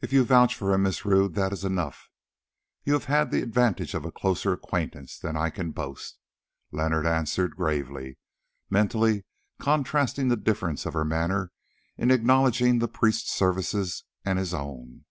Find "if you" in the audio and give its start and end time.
0.00-0.24